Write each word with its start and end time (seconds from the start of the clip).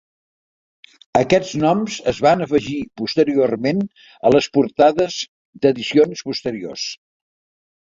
Aquests 1.19 1.51
noms 1.63 1.97
es 2.13 2.21
van 2.27 2.41
afegir 2.45 2.79
posteriorment 3.03 3.83
a 4.25 4.33
les 4.37 4.49
portades 4.57 5.21
d"edicions 5.67 6.27
posteriors. 6.33 6.91